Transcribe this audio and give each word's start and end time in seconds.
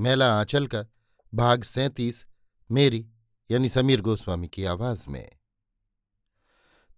मेला 0.00 0.38
आंचल 0.38 0.66
का 0.66 0.86
भाग 1.34 1.62
सैंतीस 1.62 2.26
मेरी 2.70 3.08
यानी 3.50 3.68
समीर 3.68 4.00
गोस्वामी 4.00 4.48
की 4.48 4.64
आवाज़ 4.64 5.10
में। 5.10 5.30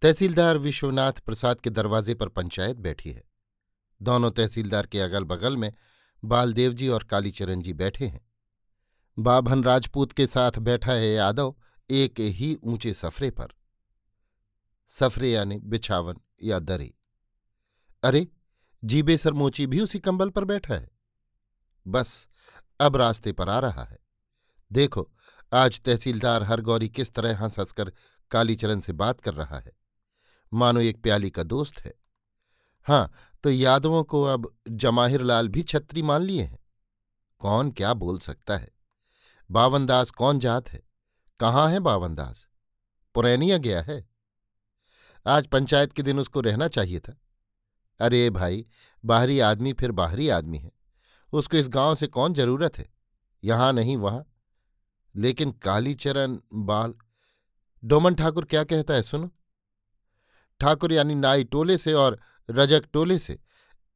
तहसीलदार 0.03 0.59
विश्वनाथ 0.59 1.13
प्रसाद 1.13 1.61
के 1.61 1.71
दरवाजे 1.71 2.15
पर 2.15 2.29
पंचायत 2.29 2.77
बैठी 2.77 3.11
है। 3.11 3.25
दोनों 4.03 4.31
तहसीलदार 4.31 4.87
के 4.87 5.01
अगल 5.01 5.25
बगल 5.25 5.57
में 5.57 5.73
बालदेव 6.25 6.73
जी 6.73 6.89
और 6.89 7.05
कालीचरण 7.05 7.63
जी 7.63 7.73
बैठे 7.73 8.07
हैं। 8.07 8.29
बाभन 9.19 9.65
राजपूत 9.65 10.13
के 10.13 10.27
साथ 10.27 10.53
बैठा 10.59 10.93
है 10.93 11.09
यादव 11.09 11.57
एक 11.91 12.15
ही 12.21 12.59
ऊँचे 12.65 12.95
सफरे 12.95 13.31
पर। 13.31 13.49
सफरे 14.89 15.31
यानी 15.31 15.59
बिछावन 15.59 16.15
या 16.43 16.59
दरे। 16.59 16.95
अरे 18.03 18.29
जीबे 18.85 19.17
सरमोची 19.17 19.67
भी 19.67 19.81
उसी 19.81 19.99
कंबल 19.99 20.31
पर 20.31 20.45
बैठा 20.45 20.75
है। 20.75 20.91
बस 21.89 22.29
अब 22.83 22.97
रास्ते 22.97 23.33
पर 23.33 23.49
आ 23.49 23.59
रहा 23.59 23.85
है। 23.85 23.99
देखो, 24.73 25.13
आज 25.53 25.81
तहसीलदार 25.81 26.43
हरगौरी 26.43 26.89
किस 26.89 27.15
तरह 27.15 27.39
हंस 27.39 27.59
हंसकर 27.59 27.93
कालीचरण 28.31 28.81
से 28.81 28.93
बात 28.93 29.21
कर 29.21 29.35
रहा 29.35 29.59
है। 29.59 29.73
मानो 30.55 30.81
एक 30.81 31.03
प्याली 31.03 31.31
का 31.31 31.43
दोस्त 31.43 31.81
है। 31.81 31.95
हाँ 32.83 33.13
तो 33.43 33.51
यादवों 33.51 34.05
को 34.05 34.23
अब 34.23 34.57
जमाहिर 34.69 35.23
लाल 35.23 35.49
भी 35.49 35.63
छत्री 35.63 36.03
मान 36.03 36.23
लिए 36.23 36.43
हैं। 36.43 36.59
कौन 37.39 37.71
क्या 37.71 37.95
बोल 37.95 38.19
सकता 38.19 38.57
है? 38.57 38.69
बावनदास 39.51 40.11
कौन 40.11 40.39
जात 40.39 40.69
है? 40.69 40.83
कहाँ 41.41 41.71
है 41.71 41.81
बावनदास? 41.81 42.47
पुरैनिया 43.15 43.59
गया 43.59 43.83
है? 43.83 44.09
आज 45.27 45.47
पंचायत 45.47 45.93
के 45.93 46.03
दिन 46.03 46.19
उसको 46.19 46.41
रहना 46.41 46.69
चाहिए 46.69 47.01
था। 47.01 47.21
अरे 48.01 48.31
भाई, 48.31 48.67
बाहरी 49.05 49.41
आदमी 49.41 49.73
फिर 49.73 49.93
बाहरी 49.93 50.29
आदमी 50.29 50.59
है। 50.59 50.82
उसको 51.33 51.57
इस 51.57 51.69
गाँव 51.69 51.95
से 51.95 52.07
कौन 52.07 52.35
ज़रूरत 52.35 52.79
है? 52.79 52.87
यहाँ 53.43 53.73
नहीं, 53.73 53.97
वहाँ। 53.97 54.25
लेकिन 55.15 55.51
कालीचरण 55.53 56.39
बाल, 56.55 56.95
डोमन 57.85 58.15
ठाकुर 58.15 58.45
क्या 58.45 58.65
कहता 58.65 58.95
है 58.95 59.03
सुनो। 59.03 59.31
ठाकुर 60.61 60.93
यानी 60.93 61.15
नाई 61.15 61.45
टोले 61.45 61.79
से 61.79 61.93
और 61.93 62.19
रजक 62.51 62.85
टोले 62.93 63.19
से 63.19 63.39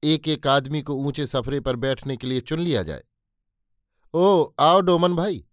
एक 0.03 0.29
एक 0.29 0.47
आदमी 0.47 0.83
को 0.83 0.95
ऊँचे 0.95 1.27
सफरे 1.27 1.61
पर 1.61 1.77
बैठने 1.77 2.17
के 2.17 2.27
लिए 2.27 2.41
चुन 2.41 2.61
लिया 2.61 2.83
जाए। 2.83 3.03
ओ, 4.15 4.55
आओ 4.61 4.81
डोमन 4.81 5.17
भाई, 5.17 5.45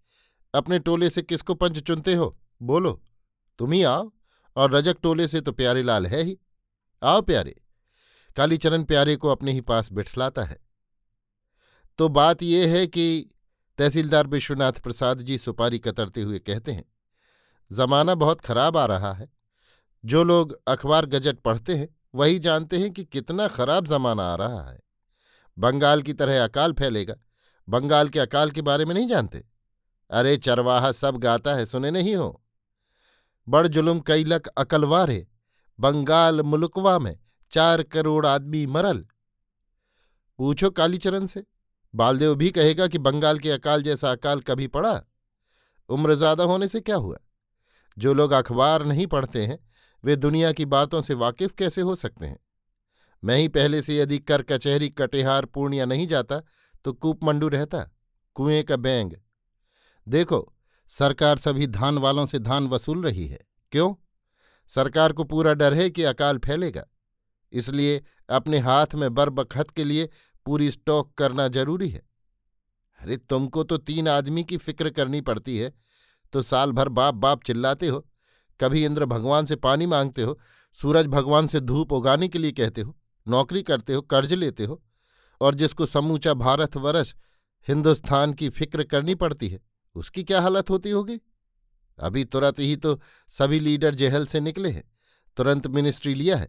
अपने 0.54 0.80
टोले 0.80 1.10
से 1.10 1.22
किसको 1.22 1.56
पंच 1.56 1.80
चुनते 1.80 2.14
हो? 2.14 2.38
बोलो, 2.62 3.02
तुम 3.60 3.72
ही 3.72 3.84
आओ, 3.84 4.12
और 4.56 4.72
रजक 4.72 4.98
टोले 5.04 5.28
से 5.28 5.42
तो 5.42 5.52
प्यारे 5.52 5.84
लाल 5.84 6.08
है 6.08 6.22
ही। 6.22 6.38
आओ 7.04 7.22
प्यारे, 7.22 7.56
कालीचरण 8.36 8.84
प्यारे 8.84 9.16
को 9.16 9.28
अपने 9.28 9.52
ही 9.52 9.62
पास 9.62 9.92
बिठलाता 9.92 10.44
है। 10.44 10.58
तो 11.98 12.10
बात 12.10 12.44
यह 12.44 12.74
है 12.74 12.88
कि 12.88 13.30
तहसीलदार 13.78 14.28
विश्वनाथ 14.28 14.74
प्रसाद 14.74 15.22
जी 15.22 15.38
सुपारी 15.38 15.80
कतरते 15.80 16.22
हुए 16.22 16.40
कहते 16.40 16.72
हैं, 16.72 16.86
जमाना 17.72 18.16
बहुत 18.16 18.42
खराब 18.42 18.78
आ 18.78 18.86
रहा 18.86 19.14
है। 19.14 19.30
जो 20.06 20.24
लोग 20.24 20.58
अखबार, 20.68 21.06
गजट 21.06 21.40
पढ़ते 21.40 21.76
हैं, 21.76 21.88
वही 22.16 22.40
जानते 22.40 22.80
हैं 22.80 22.92
कि 22.92 23.04
कितना 23.04 23.48
खराब 23.48 23.88
जमाना 23.88 24.24
आ 24.24 24.36
रहा 24.36 24.70
है। 24.72 24.80
बंगाल 25.58 26.02
की 26.02 26.14
तरह 26.14 26.44
अकाल 26.44 26.74
फैलेगा, 26.74 27.16
बंगाल 27.68 28.10
के 28.10 28.20
अकाल 28.20 28.52
के 28.52 28.62
बारे 28.62 28.86
में 28.86 28.94
नहीं 28.96 29.08
जानते। 29.08 29.46
अरे 30.12 30.36
चरवाहा 30.38 30.92
सब 30.92 31.18
गाता 31.18 31.54
है, 31.56 31.66
सुने 31.66 31.92
नहीं 31.92 32.16
हो? 32.16 32.44
बड़ 33.48 33.68
जुलुम 33.68 34.00
कई 34.00 34.24
लक 34.24 34.48
अकलवारे, 34.48 35.28
बंगाल 35.80 36.42
मुलुकवा 36.42 37.00
में 37.00 37.18
चार 37.52 37.84
करोड़ 37.84 38.26
आदमी 38.28 38.66
मरल। 38.66 39.06
पूछो 40.40 40.70
कालीचरण 40.70 41.26
से 41.26 41.44
बालदेव 41.96 42.36
भी 42.36 42.52
कहेगा 42.52 42.88
कि 42.88 42.98
बंगाल 42.98 43.40
के 43.40 43.52
अकाल 43.52 43.84
जैसा 43.84 44.12
अकाल 44.12 44.40
कभी 44.40 44.68
पड़ा। 44.68 45.02
उम्र 45.90 46.14
ज़्यादा 46.14 46.44
होने 46.44 46.68
से 46.68 46.80
क्या 46.80 46.96
हुआ? 46.96 47.18
जो 47.98 48.14
लोग 48.14 48.32
अखबार 48.32 48.86
नहीं 48.86 49.08
पढ़ते 49.08 49.46
हैं, 49.46 49.60
वे 50.04 50.16
दुनिया 50.16 50.52
की 50.52 50.66
बातों 50.66 51.02
से 51.02 51.14
वाकिफ 51.14 51.54
कैसे 51.54 51.82
हो 51.82 51.96
सकते 51.96 52.26
हैं? 52.26 52.40
मैं 53.24 53.38
ही 53.38 53.48
पहले 53.48 53.82
से 53.82 53.98
यदि 53.98 54.20
कर 54.20 54.42
कचहरी 54.42 54.90
कटिहार 54.90 55.46
पूर्णिया 55.46 55.86
नहीं 55.86 56.08
जाता 56.08 56.42
तो 56.86 56.94
कूपमंडू 56.94 57.48
रहता, 57.48 57.80
कुएँ 58.36 58.64
का 58.64 58.76
बैंग। 58.76 59.12
देखो, 60.08 60.54
सरकार 60.92 61.38
सभी 61.38 61.68
धान 61.68 61.98
वालों 61.98 62.26
से 62.26 62.40
धान 62.40 62.68
वसूल 62.68 63.04
रही 63.04 63.28
है। 63.28 63.40
क्यों? 63.72 63.94
सरकार 64.68 65.14
को 65.14 65.24
पूरा 65.24 65.54
डर 65.54 65.74
है 65.74 65.90
कि 65.90 66.04
अकाल 66.04 66.38
फैलेगा। 66.38 66.84
इसलिए 67.54 68.02
अपने 68.30 68.60
हाथ 68.60 68.96
में 68.96 69.14
बरबखत 69.14 69.70
के 69.70 69.84
लिए 69.84 70.10
पूरी 70.46 70.72
स्टॉक 70.72 71.14
करना 71.14 71.48
ज़रूरी 71.48 71.90
है। 71.90 72.02
अरे, 73.00 73.18
तुमको 73.18 73.64
तो 73.64 73.78
तीन 73.78 74.08
आदमी 74.08 74.44
की 74.44 74.58
फ़िक्र 74.58 74.90
करनी 74.90 75.22
पड़ती 75.22 75.58
है। 75.58 75.74
तो 76.34 76.42
साल 76.42 76.72
भर 76.72 76.90
बाप 76.90 77.14
बाप 77.14 77.44
चिल्लाते 77.44 77.88
हो, 77.88 78.06
कभी 78.60 78.84
इंद्र 78.86 79.06
भगवान 79.06 79.46
से 79.46 79.56
पानी 79.56 79.86
मांगते 79.86 80.22
हो, 80.22 80.40
सूरज 80.76 81.08
भगवान 81.08 81.48
से 81.48 81.60
धूप 81.60 81.94
उगाने 81.94 82.28
के 82.28 82.40
लिए 82.40 82.52
कहते 82.52 82.82
हो, 82.82 82.96
नौकरी 83.28 83.64
करते 83.64 83.94
हो, 83.94 84.02
कर्ज 84.02 84.34
लेते 84.34 84.66
हो, 84.66 84.82
और 85.42 85.56
जिसको 85.56 85.86
समूचा 85.86 86.34
भारत 86.34 86.78
वर्ष 86.78 87.14
हिंदुस्तान 87.68 88.34
की 88.34 88.50
फ़िक्र 88.50 88.84
करनी 88.84 89.16
पड़ती 89.16 89.50
है, 89.50 89.60
उसकी 89.96 90.24
क्या 90.24 90.42
हालत 90.42 90.70
होती 90.70 90.90
होगी? 90.90 91.20
अभी 91.98 92.24
तुरंत 92.26 92.60
ही 92.60 92.76
तो 92.76 93.00
सभी 93.32 93.60
लीडर 93.60 93.96
जेहल 93.96 94.26
से 94.26 94.40
निकले 94.40 94.70
हैं, 94.70 94.84
तुरंत 95.38 95.68
मिनिस्ट्री 95.68 96.14
लिया 96.14 96.38
है। 96.38 96.48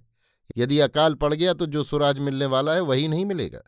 यदि 0.56 0.78
अकाल 0.78 1.14
पड़ 1.14 1.32
गया 1.34 1.52
तो 1.54 1.66
जो 1.66 1.82
सुराज 1.82 2.18
मिलने 2.18 2.46
वाला 2.46 2.74
है 2.74 2.80
वही 2.80 3.08
नहीं 3.08 3.24
मिलेगा। 3.24 3.60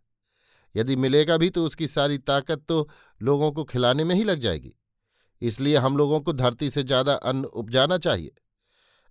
यदि 0.74 0.96
मिलेगा 0.96 1.36
भी 1.36 1.50
तो 1.50 1.64
उसकी 1.64 1.86
सारी 1.88 2.18
ताकत 2.20 2.64
तो 2.68 2.88
लोगों 3.20 3.50
को 3.52 3.64
खिलाने 3.64 4.04
में 4.04 4.14
ही 4.14 4.24
लग 4.24 4.40
जाएगी। 4.40 4.74
इसलिए 5.42 5.76
हम 5.76 5.96
लोगों 5.96 6.20
को 6.20 6.32
धरती 6.32 6.70
से 6.70 6.82
ज़्यादा 6.82 7.14
अन्न 7.14 7.44
उपजाना 7.44 7.98
चाहिए। 7.98 8.32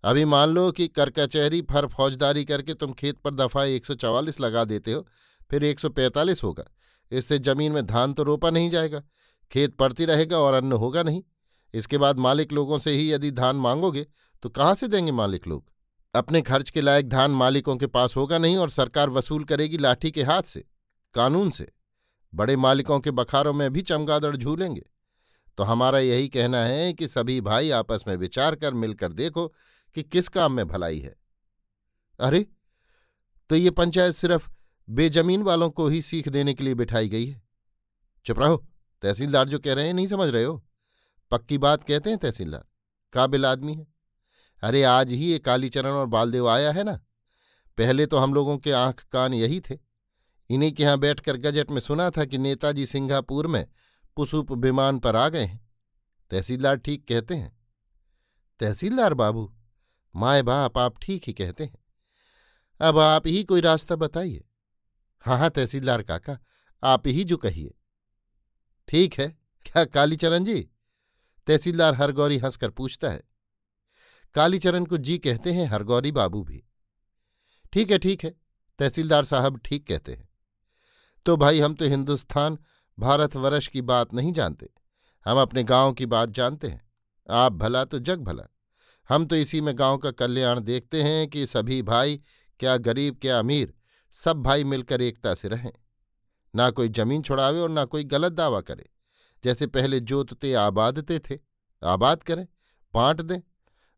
अभी 0.04 0.26
मान 0.26 0.50
लो 0.50 0.72
कि 0.72 0.88
कर 0.88 1.10
कचहरी 1.10 1.62
फर 1.64 1.88
फौजदारी 1.88 2.44
करके 2.46 2.74
तुम 2.74 2.94
खेत 2.94 3.18
पर 3.18 3.34
दफ़ा 3.36 3.64
एक 3.66 3.86
लगा 4.42 4.64
देते 4.66 4.94
हो, 4.94 5.06
फिर 5.50 5.64
एक 5.64 5.80
सौ 5.80 5.90
पैंतालीस 5.92 6.44
होगा। 6.44 6.66
इससे 7.12 7.40
ज़मीन 7.40 7.72
में 7.72 7.86
धान 7.86 8.14
तो 8.14 8.24
रोपा 8.24 8.50
नहीं 8.50 8.70
जाएगा, 8.70 9.02
खेत 9.52 9.76
पड़ती 9.76 10.06
रहेगा 10.06 10.38
और 10.38 10.54
अन्न 10.54 10.72
होगा 10.74 11.04
नहीं। 11.04 11.22
इसके 11.74 11.98
बाद 11.98 12.20
मालिक 12.20 12.52
लोगों 12.54 12.80
से 12.80 12.92
ही 12.92 13.12
यदि 13.12 13.32
धान 13.34 13.56
मांगोगे 13.58 14.06
तो 14.44 14.50
कहाँ 14.50 14.76
से 14.76 14.88
देंगे 14.88 15.12
मालिक 15.14 15.48
लोग? 15.48 15.64
अपने 16.14 16.42
खर्च 16.42 16.70
के 16.70 16.82
लायक 16.82 17.10
धान 17.10 17.32
मालिकों 17.34 17.76
के 17.78 17.88
पास 17.88 18.16
होगा 18.16 18.38
नहीं 18.38 18.58
और 18.58 18.70
सरकार 18.70 19.10
वसूल 19.10 19.44
करेगी 19.44 19.78
लाठी 19.78 20.12
के 20.12 20.24
हाथ 20.24 20.44
से। 20.44 20.64
कानून 21.16 21.50
से। 21.50 21.72
बड़े 22.36 22.56
मालिकों 22.56 23.00
के 23.00 23.12
बखारों 23.12 23.54
में 23.54 23.74
भी 23.74 23.82
चमगादड़ 23.82 24.38
झूलेंगे। 24.38 24.90
तो 25.58 25.64
हमारा 25.64 26.00
यही 26.00 26.30
कहना 26.30 26.58
है 26.58 26.94
कि 26.94 27.08
सभी 27.08 27.42
भाई 27.42 27.70
आपस 27.70 28.04
में 28.08 28.16
विचार 28.16 28.56
कर, 28.56 28.74
मिलकर 28.74 29.14
देखो 29.14 29.48
कि 29.96 30.04
किस 30.04 30.30
काम 30.30 30.52
में 30.52 30.68
भलाई 30.68 31.00
है। 31.00 31.16
अरे! 32.20 32.48
तो 33.50 33.56
ये 33.56 33.72
पंचायत 33.72 34.14
सिर्फ़ 34.14 34.50
बेजमीन 34.90 35.44
वालों 35.44 35.70
को 35.70 35.88
ही 35.88 36.02
सीख 36.02 36.30
देने 36.30 36.54
के 36.54 36.64
लिए 36.64 36.74
बिठाई 36.74 37.10
गई 37.10 37.26
है। 37.26 37.44
चुप 38.26 38.40
रहो, 38.40 38.68
तहसीलदार 39.02 39.50
जो 39.50 39.60
कह 39.60 39.74
रहे 39.74 39.88
हैं 39.88 39.94
नहीं 39.94 40.08
समझ 40.08 40.30
रहे 40.30 40.44
हो। 40.44 40.66
पक्की 41.32 41.58
बात 41.58 41.84
कहते 41.84 42.10
हैं 42.10 42.20
तहसीलदार, 42.20 42.66
काबिल 43.14 43.46
आदमी 43.46 43.76
है। 43.76 43.88
अरे 44.64 44.84
आज 44.84 45.12
ही 45.12 45.26
ये 45.26 45.40
कालीचरण 45.40 45.92
और 45.92 46.06
बालदेव 46.06 46.50
आया 46.50 46.72
है 46.72 46.84
ना? 46.84 46.96
पहले 47.78 48.06
तो 48.06 48.18
हम 48.18 48.34
लोगों 48.34 48.58
के 48.58 48.72
आँख 48.72 49.06
कान 49.12 49.34
यही 49.34 49.60
थे। 49.60 49.95
इन्हीं 50.50 50.72
के 50.72 50.84
यहाँ 50.84 50.98
बैठकर 50.98 51.38
गजट 51.38 51.72
में 51.72 51.80
सुना 51.82 52.10
था 52.10 52.26
कि 52.26 52.38
नेताजी 52.38 52.86
सिंगापुर 52.86 53.48
में 53.48 53.68
पुसुप 54.16 54.52
विमान 54.52 55.00
पर 55.00 55.16
आ 55.16 55.30
गए 55.30 55.46
हैं। 55.46 55.70
तहसीलदार 56.32 56.78
ठीक 56.78 57.08
कहते 57.08 57.36
हैं। 57.36 57.58
तहसीलदार 58.60 59.14
बाबू, 59.14 59.54
माए 60.16 60.42
बाप, 60.42 60.78
आप 60.78 61.00
ठीक 61.02 61.24
ही 61.28 61.34
कहते 61.34 61.64
हैं। 61.64 61.78
अब 62.82 62.98
आप 63.00 63.28
ही 63.28 63.44
कोई 63.44 63.62
रास्ता 63.62 63.96
बताइए। 63.96 64.44
हाँ 65.20 65.38
हाँ 65.38 65.50
तहसीलदार 65.50 66.04
काका, 66.04 66.38
आप 66.84 67.08
ही 67.08 67.24
जो 67.24 67.38
कहिए। 67.38 67.74
ठीक 68.88 69.14
है, 69.14 69.28
क्या 69.66 69.86
कालीचरण 69.86 70.44
जी? 70.44 70.70
तहसीलदार 71.48 71.96
हरगौरी 71.96 72.38
हंसकर 72.38 72.70
पूछता 72.70 73.10
है। 73.10 73.24
कालीचरण 74.34 74.86
को 74.86 74.98
जी 74.98 75.18
कहते 75.18 75.54
हैं, 75.54 75.68
हरगौरी 75.68 76.12
बाबू 76.12 76.44
भी। 76.44 76.64
ठीक 77.74 77.92
है 77.92 77.98
ठीक 77.98 78.24
है, 78.24 78.34
तहसीलदार 78.80 79.24
साहब 79.24 79.60
ठीक 79.66 79.88
कहते 79.88 80.14
हैं। 80.14 80.25
तो 81.26 81.38
भाई 81.38 81.60
हम 81.60 81.74
तो 81.74 81.86
हिंदुस्तान 81.86 82.58
भारतवर्ष 83.00 83.68
की 83.68 83.82
बात 83.82 84.14
नहीं 84.14 84.32
जानते। 84.34 84.70
हम 85.26 85.38
अपने 85.38 85.64
गाँव 85.64 85.94
की 85.94 86.06
बात 86.06 86.30
जानते 86.30 86.68
हैं। 86.68 86.92
आप 87.30 87.54
भला 87.54 87.86
तो 87.86 88.00
जग 88.00 88.20
भला। 88.20 88.44
हम 89.10 89.26
तो 89.26 89.36
इसी 89.36 89.62
में 89.62 89.78
गाँव 89.78 89.98
का 89.98 90.12
कल्याण 90.12 90.60
देखते 90.60 91.04
हैं 91.04 91.28
कि 91.28 91.48
सभी 91.48 91.82
भाई, 91.82 92.22
क्या 92.60 92.78
गरीब, 92.78 93.18
क्या 93.22 93.40
अमीर, 93.40 93.74
सब 94.12 94.38
भाई 94.38 94.64
मिलकर 94.64 95.02
एकता 95.02 95.36
से 95.36 95.48
रहें। 95.48 95.74
ना 96.56 96.70
कोई 96.70 96.90
ज़मीन 96.90 97.22
छुड़ावे 97.22 97.60
और 97.60 97.70
ना 97.70 97.86
कोई 97.86 98.04
गलत 98.04 98.32
दावा 98.32 98.62
करे। 98.62 98.90
जैसे 99.44 99.68
पहले 99.68 100.00
जोतते, 100.00 100.54
आबादते 100.54 101.20
थे। 101.20 101.40
आबाद 101.84 102.24
करें, 102.24 102.48
बांट 102.94 103.22
दें। 103.22 103.40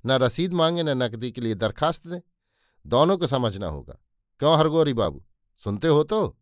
न 0.06 0.12
रसीद 0.12 0.54
मांगे, 0.54 0.84
न 0.84 0.90
नकदी 0.90 1.32
के 1.32 1.42
लिए 1.42 1.56
दरखास्त 1.56 2.08
दें। 2.08 2.20
दोनों 2.88 3.18
को 3.18 3.28
समझना 3.28 3.68
होगा। 3.68 3.98
क्यों 4.40 4.58
हरगोरी 4.58 4.94
बाबू? 4.94 5.26
सुनते 5.58 5.88
हो 5.88 6.04
तो। 6.04 6.38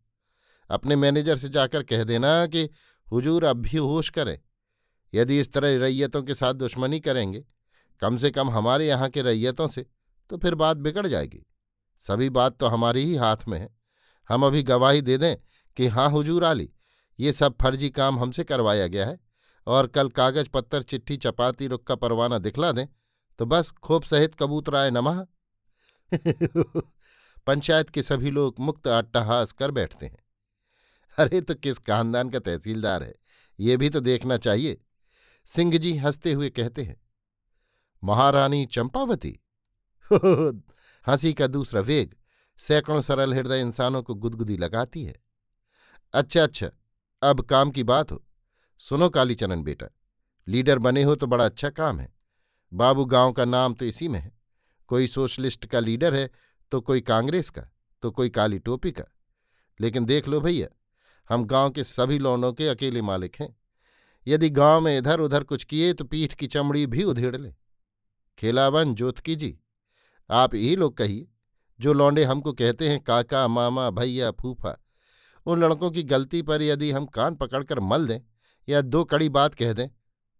अपने 0.70 0.96
मैनेजर 0.96 1.36
से 1.36 1.48
जाकर 1.48 1.82
कह 1.82 2.04
देना 2.04 2.46
कि, 2.46 2.70
हुजूर, 3.12 3.44
अब 3.44 3.56
भी 3.56 3.76
होश 3.76 4.10
करें। 4.10 4.38
यदि 5.14 5.40
इस 5.40 5.52
तरह 5.52 5.78
रैयतों 5.78 6.22
के 6.22 6.34
साथ 6.34 6.54
दुश्मनी 6.54 7.00
करेंगे, 7.00 7.44
कम 8.00 8.16
से 8.16 8.30
कम 8.30 8.50
हमारे 8.50 8.88
यहाँ 8.88 9.08
के 9.08 9.22
रैयतों 9.22 9.68
से 9.68 9.86
तो 10.30 10.36
फिर 10.36 10.54
बात 10.54 10.76
बिगड़ 10.76 11.06
जाएगी। 11.06 11.46
सभी 11.98 12.30
बात 12.30 12.58
तो 12.58 12.66
हमारे 12.66 13.00
ही 13.00 13.16
हाथ 13.16 13.36
में 13.48 13.58
है। 13.58 13.76
हम 14.28 14.46
अभी 14.46 14.62
गवाही 14.62 15.02
दे 15.02 15.18
दें 15.18 15.36
कि 15.76 15.86
हाँ 15.86 16.10
हुजूर 16.10 16.44
आली, 16.44 16.70
ये 17.20 17.32
सब 17.32 17.56
फर्जी 17.62 17.90
काम 17.90 18.18
हमसे 18.18 18.44
करवाया 18.44 18.86
गया 18.86 19.06
है 19.06 19.20
और 19.66 19.86
कल 19.86 20.08
कागज़ 20.08 20.48
पत्तर 20.48 20.82
चिट्ठी, 20.82 21.16
चपाती, 21.16 21.66
रुख 21.66 21.84
का 21.84 21.94
परवाना 21.94 22.38
दिखला 22.38 22.72
दें 22.72 22.86
तो 23.38 23.46
बस 23.46 23.70
खोप 23.70 24.04
सहित 24.04 24.34
कबूतराय 24.34 24.90
नमः। 24.90 25.26
पंचायत 27.46 27.90
के 27.90 28.02
सभी 28.02 28.30
लोग 28.30 28.54
मुक्त 28.60 28.88
अट्टहास 28.88 29.52
कर 29.52 29.70
बैठते 29.70 30.06
हैं। 30.06 30.25
अरे 31.18 31.40
तो 31.40 31.54
किस 31.54 31.78
खानदान 31.78 32.30
का 32.30 32.38
तहसीलदार 32.38 33.02
है? 33.02 33.14
ये 33.58 33.76
भी 33.76 33.88
तो 33.90 34.00
देखना 34.00 34.36
चाहिए। 34.36 34.80
सिंह 35.48 35.76
जी 35.78 35.96
हँसते 35.96 36.32
हुए 36.32 36.50
कहते 36.50 36.82
हैं, 36.82 36.96
महारानी 38.02 38.64
चंपावती? 38.66 39.38
हँसी 41.06 41.32
का 41.34 41.46
दूसरा 41.46 41.80
वेग, 41.80 42.14
सैकड़ों 42.58 43.00
सरल 43.00 43.34
हृदय 43.34 43.60
इंसानों 43.60 44.02
को 44.02 44.14
गुदगुदी 44.14 44.56
लगाती 44.56 45.04
है। 45.04 45.14
अच्छा 46.14 46.42
अच्छा 46.42 46.70
अब 47.22 47.40
काम 47.40 47.70
की 47.70 47.82
बात 47.82 48.12
हो। 48.12 48.22
सुनो 48.80 49.08
कालीचरण 49.10 49.62
बेटा, 49.62 49.86
लीडर 50.46 50.78
बने 50.78 51.02
हो 51.02 51.14
तो 51.14 51.26
बड़ा 51.26 51.44
अच्छा 51.44 51.70
काम 51.70 52.00
है। 52.00 52.14
बाबू 52.72 53.04
गाँव 53.04 53.32
का 53.32 53.44
नाम 53.44 53.74
तो 53.74 53.84
इसी 53.84 54.08
में 54.08 54.18
है। 54.20 54.32
कोई 54.90 55.06
सोशलिस्ट 55.06 55.66
का 55.66 55.80
लीडर 55.80 56.14
है 56.14 56.30
तो 56.72 56.80
कोई 56.80 57.00
कांग्रेस 57.00 57.50
का 57.50 57.62
तो 58.02 58.10
कोई 58.10 58.30
काली 58.30 58.58
टोपी 58.58 58.92
का। 58.92 59.04
लेकिन 59.80 60.04
देख 60.04 60.28
लो 60.28 60.40
भैया 60.40 60.68
हम 61.30 61.44
गाँव 61.44 61.70
के 61.70 61.84
सभी 61.84 62.18
लौंडों 62.18 62.52
के 62.52 62.68
अकेले 62.68 63.02
मालिक 63.02 63.36
हैं। 63.40 63.54
यदि 64.26 64.50
गाँव 64.50 64.80
में 64.80 64.96
इधर 64.98 65.20
उधर 65.20 65.44
कुछ 65.44 65.64
किए 65.64 65.92
तो 65.92 66.04
पीठ 66.04 66.34
की 66.34 66.46
चमड़ी 66.46 66.86
भी 66.86 67.04
उधेड़ 67.04 67.36
ले। 67.36 67.52
खेलावन 68.38 68.94
जोतकी 68.94 69.36
जी, 69.36 69.58
आप 70.30 70.54
यही 70.54 70.76
लोग 70.76 70.96
कहिए, 70.96 71.26
जो 71.80 71.92
लौंडे 71.92 72.24
हमको 72.24 72.52
कहते 72.52 72.88
हैं, 72.88 73.00
काका, 73.00 73.46
मामा, 73.48 73.90
भैया, 73.90 74.30
फूफा, 74.30 74.78
उन 75.46 75.62
लड़कों 75.64 75.90
की 75.90 76.02
गलती 76.02 76.42
पर 76.42 76.62
यदि 76.62 76.90
हम 76.92 77.06
कान 77.06 77.34
पकड़कर 77.34 77.80
मल 77.80 78.06
दें 78.06 78.20
या 78.68 78.80
दो 78.80 79.04
कड़ी 79.04 79.28
बात 79.28 79.54
कह 79.54 79.72
दें 79.72 79.88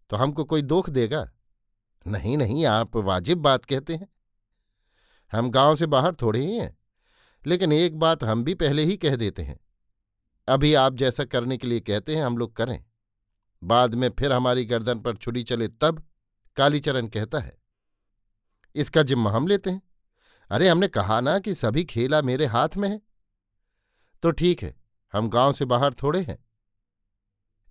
तो 0.09 0.17
हमको 0.17 0.43
कोई 0.43 0.61
दोख 0.61 0.89
देगा? 0.89 1.29
नहीं 2.05 2.37
नहीं, 2.37 2.65
आप 2.65 2.95
वाजिब 2.97 3.37
बात 3.37 3.65
कहते 3.65 3.95
हैं। 3.95 4.07
हम 5.33 5.49
गाँव 5.51 5.75
से 5.75 5.85
बाहर 5.85 6.15
थोड़े 6.21 6.39
ही 6.39 6.57
हैं, 6.57 6.77
लेकिन 7.45 7.71
एक 7.71 7.97
बात 7.99 8.23
हम 8.23 8.43
भी 8.43 8.53
पहले 8.55 8.83
ही 8.83 8.97
कह 8.97 9.15
देते 9.15 9.41
हैं। 9.41 9.59
अभी 10.47 10.73
आप 10.73 10.95
जैसा 10.95 11.23
करने 11.25 11.57
के 11.57 11.67
लिए 11.67 11.79
कहते 11.79 12.15
हैं, 12.15 12.23
हम 12.23 12.37
लोग 12.37 12.55
करें। 12.55 12.83
बाद 13.61 13.95
में 13.95 14.09
फिर 14.09 14.31
हमारी 14.31 14.65
गर्दन 14.65 14.99
पर 14.99 15.15
छुरी 15.15 15.43
चले 15.43 15.67
तब 15.67 16.03
कालीचरण 16.57 17.07
कहता 17.07 17.39
है, 17.39 17.57
इसका 18.75 19.03
जिम्मा 19.03 19.31
हम 19.31 19.47
लेते 19.47 19.69
हैं। 19.69 19.81
अरे, 20.51 20.67
हमने 20.69 20.87
कहा 20.87 21.19
ना 21.21 21.37
कि 21.39 21.53
सभी 21.55 21.83
खेला 21.85 22.21
मेरे 22.21 22.45
हाथ 22.45 22.77
में 22.77 22.89
है। 22.89 23.01
तो 24.23 24.31
ठीक 24.31 24.63
है, 24.63 24.75
हम 25.13 25.29
गाँव 25.29 25.53
से 25.53 25.65
बाहर 25.65 25.93
थोड़े 25.93 26.21
हैं। 26.21 26.37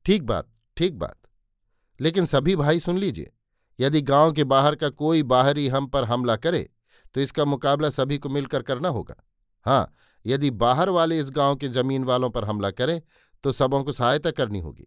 ठीक 0.05 0.23
बात 0.23 0.49
ठीक 0.77 0.99
बात। 0.99 1.17
लेकिन 2.01 2.27
सभी 2.27 2.57
भाई 2.57 2.81
सुन 2.81 2.99
लीजिए, 2.99 3.33
यदि 3.79 4.01
गाँव 4.03 4.33
के 4.33 4.45
बाहर 4.45 4.75
का 4.75 4.89
कोई 4.91 5.23
बाहरी 5.25 5.69
हम 5.69 5.87
पर 5.87 6.05
हमला 6.05 6.37
करे 6.37 6.69
तो 7.15 7.21
इसका 7.21 7.45
मुकाबला 7.45 7.91
सभी 7.91 8.19
को 8.19 8.29
मिलकर 8.29 8.63
करना 8.63 8.89
होगा। 8.89 9.15
हाँ 9.67 9.93
यदि 10.27 10.51
बाहर 10.53 10.89
वाले 10.91 11.19
इस 11.19 11.31
गाँव 11.31 11.57
के 11.57 11.69
ज़मीन 11.69 12.05
वालों 12.05 12.31
पर 12.31 12.45
हमला 12.45 12.71
करें 12.71 13.01
तो 13.45 13.53
सबों 13.53 13.83
को 13.85 13.93
सहायता 13.93 14.31
करनी 14.31 14.61
होगी। 14.61 14.87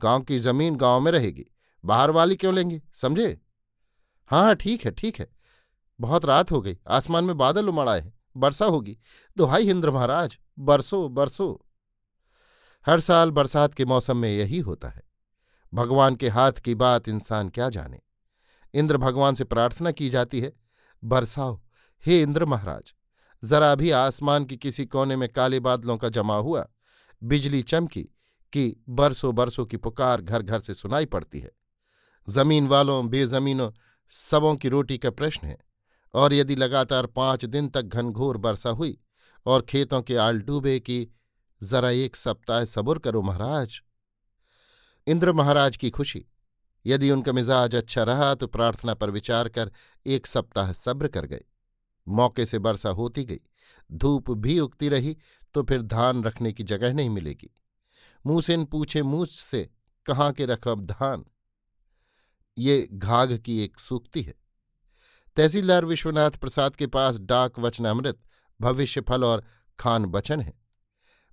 गाँव 0.00 0.22
की 0.22 0.38
ज़मीन 0.38 0.76
गाँव 0.76 1.00
में 1.00 1.10
रहेगी, 1.12 1.46
बाहर 1.84 2.10
वाली 2.10 2.36
क्यों 2.36 2.54
लेंगे, 2.54 2.80
समझे? 2.94 3.40
हाँ 4.30 4.42
हाँ 4.42 4.54
ठीक 4.56 4.84
है 4.84 4.90
ठीक 4.90 5.18
है। 5.18 5.28
बहुत 6.00 6.24
रात 6.24 6.50
हो 6.50 6.60
गई, 6.62 6.76
आसमान 6.88 7.24
में 7.24 7.36
बादल 7.38 7.68
उमड़ 7.68 7.88
आए 7.88 8.00
हैं 8.00 8.12
वर्षा 8.36 8.66
होगी। 8.66 8.96
दुहाई 9.36 9.68
इंद्र 9.70 9.90
महाराज, 9.90 10.38
बरसो 10.58 11.08
बरसो। 11.08 11.64
हर 12.86 13.00
साल 13.00 13.30
बरसात 13.30 13.74
के 13.74 13.84
मौसम 13.84 14.16
में 14.16 14.28
यही 14.30 14.58
होता 14.58 14.88
है। 14.88 15.02
भगवान 15.72 16.16
के 16.16 16.28
हाथ 16.28 16.52
की 16.52 16.74
बात 16.74 17.08
इंसान 17.08 17.48
क्या 17.48 17.68
जाने। 17.68 18.00
इंद्र 18.74 18.96
भगवान 18.96 19.34
से 19.34 19.44
प्रार्थना 19.44 19.90
की 19.90 20.08
जाती 20.10 20.40
है, 20.40 20.52
बरसाओ, 21.02 21.60
हे 22.04 22.20
इंद्र 22.22 22.44
महाराज। 22.44 22.94
जरा 23.44 23.70
अभी 23.72 23.90
आसमान 23.90 24.44
की 24.44 24.56
किसी 24.56 24.84
कोने 24.86 25.16
में 25.16 25.28
काले 25.28 25.60
बादलों 25.60 25.96
का 25.96 26.08
जमा 26.08 26.36
हुआ, 26.36 26.66
बिजली 27.22 27.62
चमकी 27.62 28.02
कि 28.52 28.76
बरसों 28.88 29.34
बरसों 29.34 29.66
की 29.66 29.76
पुकार 29.76 30.20
घर 30.20 30.42
घर 30.42 30.60
से 30.60 30.74
सुनाई 30.74 31.06
पड़ती 31.06 31.40
है। 31.40 31.50
ज़मीन 32.28 32.66
वालों, 32.66 33.08
बेजमीनों, 33.08 33.70
सबों 34.12 34.54
की 34.56 34.68
रोटी 34.68 34.98
का 34.98 35.10
प्रश्न 35.10 35.46
है, 35.46 35.58
और 36.14 36.32
यदि 36.34 36.56
लगातार 36.56 37.06
पाँच 37.06 37.44
दिन 37.44 37.68
तक 37.68 37.82
घनघोर 37.82 38.36
वर्षा 38.36 38.70
हुई 38.70 38.98
और 39.46 39.62
खेतों 39.62 40.02
के 40.02 40.16
आल 40.16 40.40
डूबे 40.40 40.78
कि 40.80 41.06
जरा 41.60 41.90
एक 41.90 42.16
सप्ताह 42.16 42.64
सबुर 42.64 42.98
करो 42.98 43.22
महाराज। 43.22 43.80
इंद्र 45.06 45.32
महाराज 45.32 45.76
की 45.76 45.90
खुशी, 45.90 46.24
यदि 46.84 47.10
उनका 47.10 47.32
मिजाज 47.32 47.74
अच्छा 47.74 48.02
रहा 48.02 48.34
तो 48.34 48.46
प्रार्थना 48.46 48.94
पर 48.94 49.10
विचार 49.10 49.48
कर 49.48 49.70
एक 50.06 50.26
सप्ताह 50.26 50.72
सब्र 50.72 51.08
कर 51.08 51.26
गए। 51.26 51.44
मौके 52.08 52.46
से 52.46 52.58
वर्षा 52.58 52.88
होती 52.88 53.24
गई। 53.24 53.40
धूप 53.92 54.30
भी 54.30 54.58
उगती 54.60 54.88
रही 54.88 55.16
तो 55.54 55.62
फिर 55.62 55.82
धान 55.82 56.24
रखने 56.24 56.52
की 56.52 56.62
जगह 56.62 56.94
नहीं 56.94 57.10
मिलेगी। 57.10 57.50
मूसेन 58.26 58.64
पूछे 58.64 59.02
मूछ 59.02 59.30
से 59.30 59.70
कहाँ 60.06 60.32
के 60.32 60.46
रखब 60.46 60.86
धान? 60.86 61.24
ये 62.58 62.88
घाघ 62.92 63.38
की 63.38 63.64
एक 63.64 63.78
सूक्ति 63.78 64.22
है। 64.22 64.34
तहसीलदार 65.36 65.84
विश्वनाथ 65.84 66.30
प्रसाद 66.30 66.76
के 66.76 66.86
पास 66.86 67.18
डाक 67.18 67.58
वचनामृत 67.58 68.18
भविष्य 68.60 69.00
फल 69.00 69.24
और 69.24 69.44
खान 69.78 70.06
बचन 70.06 70.40
है। 70.40 70.52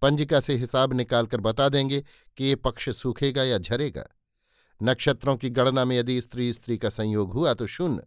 पंजिका 0.02 0.40
से 0.40 0.56
हिसाब 0.56 0.94
निकालकर 0.94 1.42
बता 1.42 1.70
देंगे 1.70 2.04
कि 2.38 2.44
ये 2.44 2.56
पक्ष 2.56 2.90
सूखेगा 2.90 3.44
या 3.44 3.58
झरेगा। 3.58 4.06
नक्षत्रों 4.84 5.38
की 5.38 5.50
गणना 5.50 5.86
में 5.86 5.98
यदि 5.98 6.22
स्त्री 6.22 6.54
स्त्री 6.54 6.78
का 6.78 6.90
संयोग 6.90 7.34
हुआ 7.34 7.54
तो 7.54 7.68
शून्य। 7.68 8.04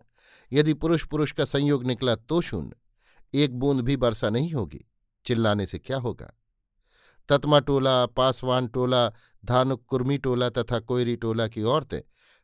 यदि 0.53 0.75
पुरुष 0.75 1.05
पुरुष 1.05 1.33
का 1.33 1.45
संयोग 1.45 1.85
निकला 1.85 2.15
तो 2.15 2.41
शून्य। 2.41 2.73
एक 3.35 3.55
बूंद 3.55 3.81
भी 3.81 3.97
वर्षा 3.97 4.31
नहीं 4.31 4.53
होगी। 4.53 4.91
चिल्लाने 5.25 5.67
से 5.67 5.79
क्या 5.79 5.97
होगा? 5.97 6.41
ततमा 7.29 7.61
टोला, 7.61 8.07
पासवान 8.07 8.67
टोला, 8.67 9.09
धानुक 9.45 9.85
कुर्मी 9.87 10.19
टोला 10.19 10.51
तथा 10.51 10.79
कोयरी 10.79 11.17
टोला 11.17 11.49
की 11.49 11.63
औरतें 11.63 12.01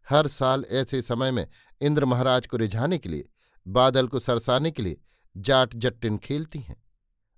हर 0.08 0.28
साल 0.28 0.64
ऐसे 0.68 1.02
समय 1.02 1.30
में 1.30 1.48
इंद्र 1.80 2.04
महाराज 2.04 2.46
को 2.46 2.56
रिझाने 2.56 2.98
के 2.98 3.08
लिए, 3.08 3.28
बादल 3.68 4.08
को 4.08 4.18
सरसाने 4.18 4.70
के 4.70 4.82
लिए 4.82 5.00
जाट 5.36 5.74
जट्टिन 5.74 6.18
खेलती 6.18 6.58
हैं। 6.58 6.82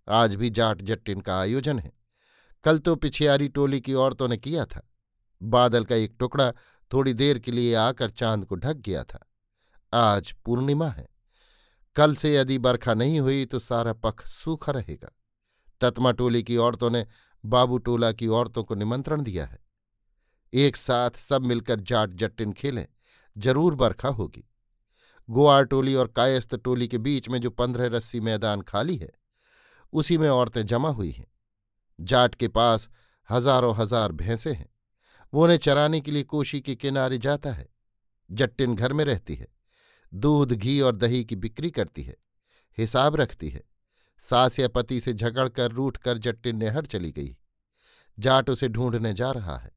आज 0.08 0.34
भी 0.34 0.50
जाट 0.50 0.82
जट्टिन 0.82 1.20
का 1.20 1.40
आयोजन 1.40 1.78
है। 1.78 1.92
कल 2.64 2.78
तो 2.78 2.96
पिछियारी 2.96 3.48
टोली 3.48 3.80
की 3.80 3.94
औरतों 3.94 4.28
ने 4.28 4.36
किया 4.36 4.64
था। 4.64 4.90
बादल 5.42 5.84
का 5.84 5.94
एक 5.94 6.16
टुकड़ा 6.18 6.52
थोड़ी 6.92 7.14
देर 7.14 7.38
के 7.38 7.50
लिए 7.50 7.74
आकर 7.74 8.10
चाँद 8.10 8.44
को 8.44 8.54
ढक 8.54 8.74
गया 8.74 9.04
था। 9.04 9.31
आज 9.92 10.30
पूर्णिमा 10.44 10.88
है। 10.88 11.06
कल 11.96 12.14
से 12.14 12.34
यदि 12.34 12.58
बरखा 12.58 12.94
नहीं 12.94 13.18
हुई 13.20 13.44
तो 13.44 13.58
सारा 13.58 13.92
पख 13.94 14.26
सूखा 14.26 14.72
रहेगा। 14.72 15.10
तत्मा 15.80 16.12
टोली 16.12 16.42
की 16.42 16.56
औरतों 16.56 16.90
ने 16.90 17.06
बाबू 17.44 17.78
टोला 17.78 18.10
की 18.12 18.26
औरतों 18.28 18.64
को 18.64 18.74
निमंत्रण 18.74 19.22
दिया 19.22 19.44
है। 19.44 19.58
एक 20.52 20.76
साथ 20.76 21.10
सब 21.10 21.42
मिलकर 21.42 21.80
जाट 21.80 22.10
जट्टिन 22.10 22.52
खेलें, 22.52 22.86
ज़रूर 23.36 23.74
बरखा 23.74 24.08
होगी। 24.08 24.44
गोआर 25.28 25.64
टोली 25.64 25.94
और 25.94 26.06
कायस्थ 26.06 26.54
टोली 26.54 26.88
के 26.88 26.98
बीच 26.98 27.28
में 27.28 27.40
जो 27.40 27.50
पंद्रह 27.50 27.86
रस्सी 27.88 28.20
मैदान 28.20 28.62
खाली 28.62 28.96
है, 28.96 29.12
उसी 29.92 30.18
में 30.18 30.28
औरतें 30.28 30.64
जमा 30.66 30.88
हुई 30.90 31.10
हैं। 31.10 31.26
जाट 31.98 32.34
के 32.34 32.48
पास 32.48 32.88
हज़ारों 33.28 33.74
हज़ार 33.76 34.12
भैंसे 34.12 34.52
हैं। 34.52 34.68
वो 35.32 35.42
उन्हें 35.44 35.58
चराने 35.58 36.00
के 36.00 36.10
लिए 36.10 36.22
कोशी 36.22 36.60
के 36.60 36.74
किनारे 36.74 37.18
जाता 37.18 37.52
है। 37.52 37.68
जट्टिन 38.30 38.74
घर 38.74 38.92
में 38.92 39.04
रहती 39.04 39.34
है। 39.34 39.46
दूध, 40.14 40.52
घी 40.52 40.80
और 40.80 40.96
दही 40.96 41.24
की 41.24 41.36
बिक्री 41.36 41.70
करती 41.70 42.02
है, 42.02 42.16
हिसाब 42.78 43.16
रखती 43.16 43.48
है। 43.48 43.64
सास 44.18 44.58
या 44.58 44.68
पति 44.68 45.00
से 45.00 45.12
झगड़ 45.12 45.48
कर 45.48 45.70
रूठ 45.70 45.96
कर 45.96 46.18
जट्टिन 46.18 46.56
नेहर 46.56 46.86
चली 46.86 47.12
गई। 47.12 47.36
जाट 48.18 48.50
उसे 48.50 48.68
ढूँढने 48.68 49.12
जा 49.12 49.30
रहा 49.30 49.58
है। 49.58 49.72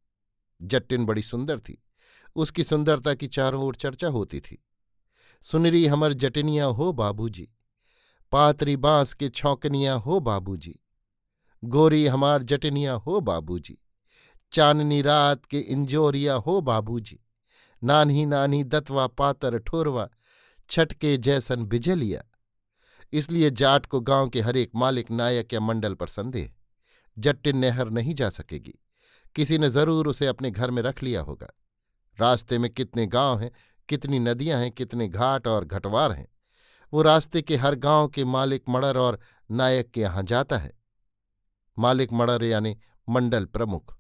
जट्टिन 0.61 1.05
बड़ी 1.05 1.21
सुंदर 1.21 1.59
थी। 1.59 1.83
उसकी 2.35 2.63
सुंदरता 2.63 3.13
की 3.13 3.27
चारों 3.27 3.63
ओर 3.63 3.75
चर्चा 3.75 4.07
होती 4.07 4.39
थी। 4.39 4.63
सुनरी, 5.43 5.87
हमर 5.87 6.13
जटनिया 6.13 6.65
हो 6.65 6.91
बाबूजी। 6.93 7.49
पातरी, 8.31 8.77
बाँस 8.77 9.13
के 9.13 9.29
छौकनिया 9.29 9.93
हो 9.93 10.19
बाबूजी। 10.19 10.79
गोरी, 11.63 12.07
हमार 12.07 12.43
जटनिया 12.43 12.93
हो 12.93 13.19
बाबूजी। 13.19 13.77
चांदनी 14.51 15.01
रात 15.01 15.45
के 15.45 15.59
इंजोरिया 15.59 16.33
हो 16.33 16.61
बाबूजी। 16.61 17.19
नानी 17.83 18.25
नानी 18.25 18.63
दतवा, 18.63 19.07
पातर, 19.07 19.57
ठोरवा 19.57 20.09
छटके 20.69 21.17
जैसन 21.17 21.65
बिजलिया 21.65 22.23
इसलिए 23.13 23.49
जाट 23.49 23.85
को 23.85 24.01
गाँव 24.01 24.29
के 24.29 24.41
हरेक 24.41 24.71
मालिक, 24.75 25.11
नायक 25.11 25.53
या 25.53 25.59
मंडल 25.59 25.93
पर 25.93 26.07
संदेह। 26.07 26.51
जट्टिन 27.17 27.57
नहर 27.57 27.89
नहीं 27.89 28.15
जा 28.15 28.29
सकेगी। 28.29 28.73
किसी 29.35 29.57
ने 29.57 29.69
ज़रूर 29.69 30.07
उसे 30.07 30.27
अपने 30.27 30.51
घर 30.51 30.71
में 30.71 30.81
रख 30.81 31.03
लिया 31.03 31.21
होगा। 31.21 31.47
रास्ते 32.19 32.57
में 32.57 32.73
कितने 32.73 33.07
गाँव 33.07 33.39
हैं, 33.39 33.51
कितनी 33.89 34.19
नदियाँ 34.19 34.59
हैं, 34.59 34.71
कितने 34.71 35.07
घाट 35.07 35.47
और 35.47 35.65
घटवार 35.65 36.11
हैं। 36.11 36.27
वो 36.93 37.01
रास्ते 37.01 37.41
के 37.41 37.55
हर 37.55 37.75
गाँव 37.75 38.07
के 38.07 38.25
मालिक 38.25 38.63
मड़र 38.69 38.97
और 38.97 39.19
नायक 39.51 39.91
के 39.91 40.01
यहाँ 40.01 40.23
जाता 40.23 40.57
है। 40.57 40.71
मालिक 41.79 42.13
मड़र 42.13 42.43
यानी 42.43 42.77
मंडल 43.09 43.45
प्रमुख। 43.45 43.97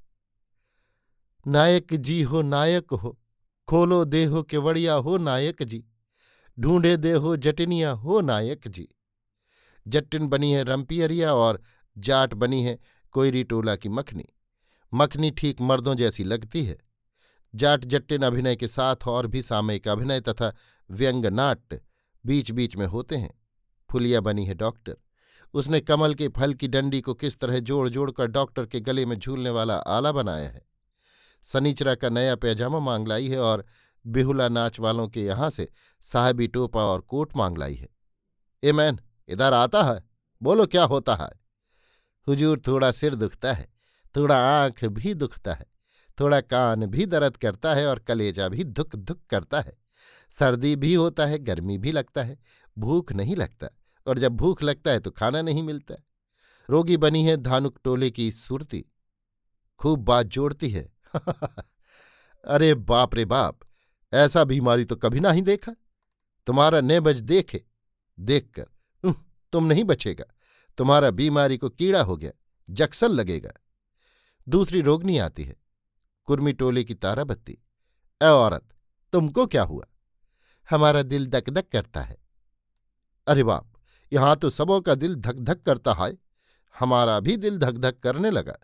नायक 1.47 1.93
जी 1.93 2.21
हो, 2.21 2.41
नायक 2.41 2.93
हो। 2.93 3.19
खोलो 3.67 4.05
देहो, 4.05 4.43
केवड़िया 4.43 4.93
हो, 4.93 5.17
नायक 5.17 5.63
जी। 5.63 5.83
ढूंढे 6.59 6.97
देहो 6.97 7.37
जटिनिया, 7.37 7.91
हो 7.91 8.21
नायक 8.21 8.67
जी। 8.67 8.87
जट्टिन 9.87 10.27
बनी 10.27 10.51
है 10.51 10.63
रंपियरिया 10.63 11.33
और 11.33 11.61
जाट 11.97 12.33
बनी 12.33 12.63
है 12.63 12.79
कोयरी 13.11 13.43
टोला 13.43 13.75
की 13.75 13.89
मखनी। 13.89 14.25
मखनी 14.93 15.31
ठीक 15.31 15.61
मर्दों 15.61 15.95
जैसी 15.95 16.23
लगती 16.23 16.65
है। 16.65 16.77
जाट 17.55 17.85
जट्टिन 17.85 18.21
अभिनय 18.21 18.55
के 18.55 18.67
साथ 18.67 18.95
और 19.07 19.27
भी 19.27 19.41
सामयिक 19.41 19.87
अभिनय 19.87 20.21
तथा 20.21 20.55
व्यंग 20.91 21.25
नाट्य 21.25 21.81
बीच 22.25 22.51
बीच 22.51 22.75
में 22.75 22.85
होते 22.85 23.15
हैं। 23.15 23.41
फुलिया 23.91 24.21
बनी 24.21 24.45
है 24.45 24.53
डॉक्टर। 24.53 24.97
उसने 25.53 25.79
कमल 25.79 26.13
के 26.13 26.27
फल 26.27 26.53
की 26.53 26.67
डंडी 26.67 27.01
को 27.01 27.13
किस 27.13 27.39
तरह 27.39 27.59
जोड़ 27.59 27.89
जोड़कर 27.89 28.27
डॉक्टर 28.27 28.65
के 28.65 28.79
गले 28.79 29.05
में 29.05 29.19
झूलने 29.19 29.49
वाला 29.49 29.75
आला 29.75 30.11
बनाया 30.11 30.49
है। 30.49 30.65
सनीचरा 31.43 31.95
का 31.95 32.09
नया 32.09 32.35
पैजामा 32.35 32.79
मांग 32.79 33.07
लाई 33.07 33.27
है 33.27 33.39
और 33.39 33.65
बिहुला 34.07 34.47
नाच 34.47 34.79
वालों 34.79 35.07
के 35.07 35.23
यहाँ 35.23 35.49
से 35.49 35.69
साहबी 36.01 36.47
टोपा 36.47 36.83
और 36.83 37.01
कोट 37.01 37.35
मांग 37.37 37.57
लाई 37.57 37.75
है। 37.75 37.89
ए 38.63 38.71
मैन, 38.71 38.99
इधर 39.27 39.53
आता 39.53 39.83
है? 39.83 40.03
बोलो 40.41 40.65
क्या 40.65 40.83
होता 40.83 41.15
है? 41.15 41.29
हुजूर, 42.27 42.61
थोड़ा 42.67 42.91
सिर 42.91 43.15
दुखता 43.15 43.53
है, 43.53 43.73
थोड़ा 44.15 44.37
आँख 44.63 44.85
भी 44.85 45.13
दुखता 45.13 45.53
है, 45.53 45.65
थोड़ा 46.19 46.41
कान 46.41 46.85
भी 46.85 47.05
दर्द 47.05 47.37
करता 47.37 47.73
है 47.73 47.87
और 47.87 47.99
कलेजा 47.99 48.47
भी 48.49 48.63
धुक 48.63 48.95
धुक 48.95 49.21
करता 49.29 49.61
है। 49.61 49.77
सर्दी 50.29 50.75
भी 50.75 50.93
होता 50.93 51.25
है, 51.25 51.39
गर्मी 51.39 51.77
भी 51.77 51.91
लगता 51.91 52.23
है, 52.23 52.37
भूख 52.77 53.11
नहीं 53.11 53.35
लगता 53.35 53.69
और 54.07 54.19
जब 54.19 54.31
भूख 54.31 54.63
लगता 54.63 54.91
है 54.91 54.99
तो 54.99 55.11
खाना 55.11 55.41
नहीं 55.41 55.63
मिलता। 55.63 55.95
रोगी 56.69 56.97
बनी 56.97 57.25
है 57.25 57.37
धानुक 57.37 57.79
टोले 57.83 58.09
की 58.11 58.31
सुरती, 58.31 58.85
खूब 59.79 59.99
बात 59.99 60.25
जोड़ती 60.25 60.69
है। 60.69 60.89
अरे 62.45 62.73
बाप 62.73 63.15
रे 63.15 63.25
बाप 63.25 63.59
ऐसा 64.13 64.43
बीमारी 64.43 64.85
तो 64.85 64.95
कभी 64.95 65.19
ना 65.19 65.31
ही 65.31 65.41
देखा। 65.41 65.71
तुम्हारा 66.47 66.81
ने 66.81 66.99
बज 66.99 67.21
देखे, 67.21 67.63
देखकर 68.17 68.67
तुम 69.53 69.65
नहीं 69.65 69.83
बचेगा। 69.83 70.25
तुम्हारा 70.77 71.09
बीमारी 71.11 71.57
को 71.57 71.69
कीड़ा 71.69 72.01
हो 72.01 72.15
गया, 72.17 72.31
जक्सल 72.69 73.11
लगेगा। 73.11 73.51
दूसरी 74.47 74.81
रोगनी 74.81 75.17
आती 75.17 75.43
है, 75.43 75.55
कुर्मी 76.27 76.53
टोले 76.53 76.83
की 76.83 76.93
ताराबत्ती। 76.95 77.57
ए 78.21 78.27
औरत, 78.27 78.67
तुमको 79.13 79.45
क्या 79.45 79.63
हुआ? 79.63 79.85
हमारा 80.69 81.01
दिल 81.03 81.27
दक 81.27 81.49
दक 81.49 81.69
करता 81.71 82.01
है। 82.01 82.17
अरे 83.27 83.43
बाप, 83.43 83.71
यहाँ 84.11 84.35
तो 84.35 84.49
सबों 84.49 84.79
का 84.81 84.95
दिल 84.95 85.15
धक 85.15 85.39
धक 85.39 85.61
करता 85.63 85.93
है 85.93 86.13
हमारा 86.75 87.19
भी 87.19 87.37
दिल 87.37 87.57
धक 87.57 87.77
धक 87.79 87.99
करने 87.99 88.29
लगा। 88.29 88.57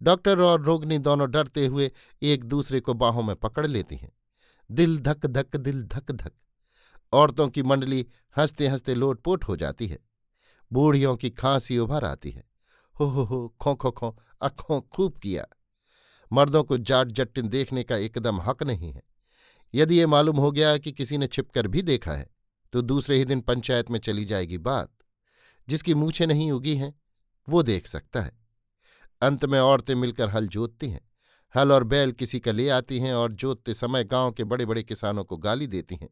डॉक्टर 0.00 0.40
और 0.40 0.60
रोगनी 0.60 0.98
दोनों 0.98 1.30
डरते 1.30 1.66
हुए 1.66 1.90
एक 2.22 2.44
दूसरे 2.44 2.80
को 2.80 2.94
बाहों 2.94 3.22
में 3.22 3.34
पकड़ 3.36 3.66
लेती 3.66 3.96
हैं। 3.96 4.10
दिल 4.70 4.98
धक 4.98 5.26
धक, 5.26 5.56
दिल 5.56 5.82
धक 5.84 6.12
धक। 6.12 6.32
औरतों 7.12 7.48
की 7.48 7.62
मंडली 7.62 8.06
हँसते 8.36 8.68
हँसते 8.68 8.94
लोटपोट 8.94 9.44
हो 9.44 9.56
जाती 9.56 9.86
है। 9.86 9.98
बूढ़ियों 10.72 11.16
की 11.16 11.30
खांसी 11.30 11.78
उभर 11.78 12.04
आती 12.04 12.30
है। 12.30 12.44
हो 13.00 13.04
हो 13.04 13.24
हो, 13.24 13.54
खो 13.60 13.74
खो 13.74 13.90
खो 13.90 14.18
अखों 14.42 14.80
खूब 14.80 15.16
किया। 15.18 15.46
मर्दों 16.32 16.64
को 16.64 16.78
जाट 16.78 17.08
जट्टिन 17.08 17.48
देखने 17.48 17.84
का 17.84 17.96
एकदम 17.96 18.40
हक 18.40 18.62
नहीं 18.62 18.92
है। 18.92 19.02
यदि 19.74 19.98
ये 19.98 20.06
मालूम 20.06 20.36
हो 20.36 20.50
गया 20.52 20.76
कि 20.78 20.92
किसी 20.92 21.18
ने 21.18 21.26
छिपकर 21.26 21.66
भी 21.66 21.82
देखा 21.82 22.12
है 22.12 22.30
तो 22.72 22.82
दूसरे 22.82 23.16
ही 23.16 23.24
दिन 23.24 23.40
पंचायत 23.40 23.90
में 23.90 23.98
चली 23.98 24.24
जाएगी 24.24 24.58
बात। 24.58 24.92
जिसकी 25.68 25.94
मूछें 25.94 26.26
नहीं 26.26 26.52
उगी 26.52 26.76
हैं, 26.76 26.94
वो 27.48 27.62
देख 27.62 27.86
सकता 27.86 28.22
है। 28.22 28.32
अंत 29.22 29.44
में 29.44 29.60
औरतें 29.60 29.94
मिलकर 29.94 30.28
हल 30.28 30.48
जोतती 30.48 30.90
हैं। 30.90 31.00
हल 31.54 31.72
और 31.72 31.84
बैल 31.84 32.12
किसी 32.12 32.40
का 32.40 32.52
ले 32.52 32.68
आती 32.68 32.98
हैं 32.98 33.14
और 33.14 33.32
जोतते 33.32 33.74
समय 33.74 34.04
गाँव 34.04 34.32
के 34.32 34.44
बड़े 34.44 34.66
बड़े 34.66 34.82
किसानों 34.82 35.24
को 35.24 35.36
गाली 35.36 35.66
देती 35.66 35.94
हैं। 35.94 36.08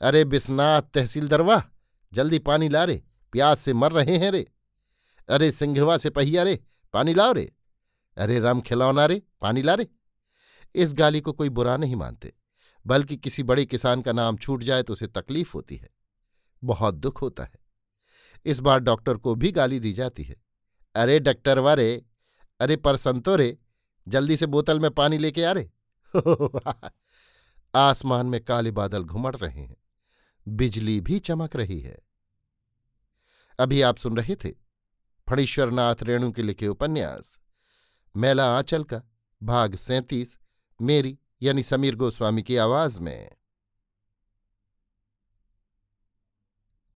अरे 0.00 0.24
बिस्नाथ 0.24 0.82
तहसील 0.94 1.28
दरवाह, 1.28 1.62
जल्दी 2.12 2.38
पानी 2.38 2.68
ला 2.68 2.84
रे 2.84 3.02
प्यास 3.32 3.60
से 3.60 3.72
मर 3.72 3.92
रहे 3.92 4.16
हैं 4.16 4.30
रे। 4.30 4.46
अरे 5.28 5.50
सिंघवा 5.50 5.96
से 5.98 6.10
पहिया 6.10 6.42
रे, 6.42 6.58
पानी 6.94 7.14
लाओ 7.14 7.32
रे। 7.32 7.52
अरे 8.16 8.38
रम 8.38 8.60
खिलौना 8.60 9.06
रे, 9.06 9.22
पानी 9.40 9.62
ला 9.62 9.74
रे 9.74 9.86
इस 10.74 10.92
गाली 10.94 11.20
को 11.20 11.32
कोई 11.32 11.48
बुरा 11.48 11.76
नहीं 11.76 11.96
मानते, 11.96 12.32
बल्कि 12.84 13.16
किसी 13.16 13.42
बड़े 13.42 13.64
किसान 13.66 14.02
का 14.02 14.12
नाम 14.12 14.36
छूट 14.36 14.62
जाए 14.62 14.82
तो 14.82 14.92
उसे 14.92 15.06
तकलीफ़ 15.06 15.52
होती 15.54 15.76
है। 15.76 15.88
बहुत 16.62 16.94
दुख 16.94 17.22
होता 17.22 17.44
है। 17.44 17.58
इस 18.44 18.60
बार 18.60 18.78
डॉक्टर 18.80 19.16
को 19.16 19.34
भी 19.34 19.50
गाली 19.52 19.80
दी 19.80 19.92
जाती 19.92 20.22
है। 20.22 20.36
अरे 20.94 21.18
डॉक्टर 21.20 21.58
वारे, 21.58 22.04
अरे 22.60 22.76
पर 22.76 22.96
संतो 22.96 23.36
रे 23.36 23.56
जल्दी 24.08 24.36
से 24.36 24.46
बोतल 24.46 24.80
में 24.80 24.90
पानी 24.90 25.18
लेके 25.18 25.44
आ 25.44 25.52
रे। 25.52 25.70
आसमान 27.74 28.26
में 28.26 28.44
काले 28.44 28.70
बादल 28.70 29.04
घुमड़ 29.04 29.36
रहे 29.36 29.60
हैं। 29.60 29.76
बिजली 30.48 31.00
भी 31.00 31.18
चमक 31.18 31.56
रही 31.56 31.80
है। 31.80 31.98
अभी 33.58 33.82
आप 33.82 33.96
सुन 33.96 34.16
रहे 34.16 34.36
थे 34.36 34.50
फणीश्वरनाथ 35.28 35.94
रेणु 36.02 36.32
के 36.32 36.42
लिखे 36.42 36.68
उपन्यास, 36.68 37.38
मेला 38.16 38.56
आंचल 38.56 38.84
का, 38.84 39.02
भाग 39.42 39.74
सैंतीस, 39.74 40.38
मेरी 40.82 41.18
यानी 41.42 41.62
समीर 41.62 41.96
गोस्वामी 41.96 42.42
की 42.42 42.56
आवाज़ 42.56 43.00
में। 43.00 43.30